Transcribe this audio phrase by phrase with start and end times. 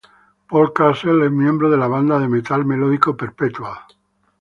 [0.49, 3.81] Paul Castle es miembro de la banda de metal melódico Perpetual.